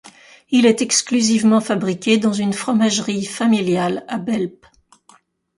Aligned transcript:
Il 0.49 0.65
est 0.65 0.81
exclusivement 0.81 1.61
fabriqué 1.61 2.17
dans 2.17 2.33
une 2.33 2.53
fromagerie 2.53 3.23
familiale 3.23 4.03
à 4.07 4.17
Belp. 4.17 4.65